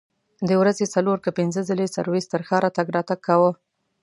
د 0.47 0.49
ورځې 0.61 0.85
څلور 0.95 1.17
که 1.25 1.29
پنځه 1.39 1.61
ځلې 1.69 1.87
سرویس 1.97 2.25
تر 2.33 2.41
ښاره 2.47 2.69
تګ 2.77 2.87
راتګ 2.95 3.19
کاوه. 3.27 3.51